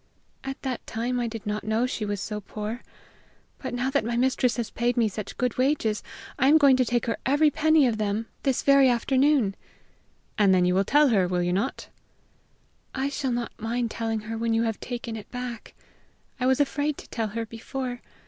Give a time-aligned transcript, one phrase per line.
[0.43, 2.81] "At that time I did not know she was so poor.
[3.59, 6.01] But now that my mistress has paid me such good wages,
[6.39, 9.53] I am going to take her every penny of them this very afternoon."
[10.39, 11.89] "And then you will tell her, will you not?"
[12.95, 15.75] "I shall not mind telling her when you have taken it back.
[16.39, 18.01] I was afraid to tell her before!